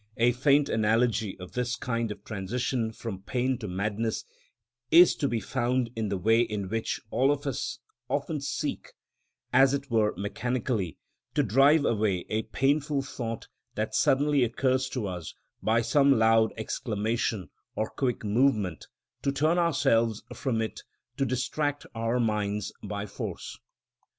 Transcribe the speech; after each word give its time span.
A 0.17 0.31
faint 0.31 0.67
analogy 0.67 1.37
of 1.39 1.51
this 1.51 1.75
kind 1.75 2.11
of 2.11 2.23
transition 2.23 2.91
from 2.91 3.21
pain 3.21 3.59
to 3.59 3.67
madness 3.67 4.25
is 4.89 5.13
to 5.17 5.27
be 5.27 5.39
found 5.39 5.91
in 5.95 6.09
the 6.09 6.17
way 6.17 6.41
in 6.41 6.69
which 6.69 6.99
all 7.11 7.31
of 7.31 7.45
us 7.45 7.77
often 8.09 8.41
seek, 8.41 8.93
as 9.53 9.75
it 9.75 9.91
were 9.91 10.15
mechanically, 10.17 10.97
to 11.35 11.43
drive 11.43 11.85
away 11.85 12.25
a 12.29 12.41
painful 12.41 13.03
thought 13.03 13.47
that 13.75 13.93
suddenly 13.93 14.43
occurs 14.43 14.89
to 14.89 15.05
us 15.05 15.35
by 15.61 15.81
some 15.83 16.17
loud 16.17 16.51
exclamation 16.57 17.51
or 17.75 17.87
quick 17.91 18.23
movement—to 18.25 19.31
turn 19.31 19.59
ourselves 19.59 20.23
from 20.33 20.63
it, 20.63 20.81
to 21.17 21.25
distract 21.27 21.85
our 21.93 22.19
minds 22.19 22.73
by 22.81 23.05
force. 23.05 23.59